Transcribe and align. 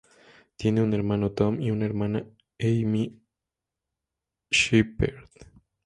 Tiene 0.55 0.81
un 0.81 0.95
hermano, 0.95 1.29
Tom 1.33 1.61
y 1.61 1.69
una 1.69 1.85
hermana, 1.85 2.25
Amy 2.59 3.21
Shepherd. 4.49 5.29